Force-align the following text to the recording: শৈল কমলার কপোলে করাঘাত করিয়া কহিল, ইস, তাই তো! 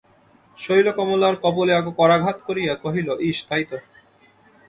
শৈল 0.57 0.87
কমলার 0.97 1.35
কপোলে 1.43 1.73
করাঘাত 1.99 2.37
করিয়া 2.47 2.73
কহিল, 2.83 3.07
ইস, 3.21 3.37
তাই 3.49 3.63
তো! 3.69 3.77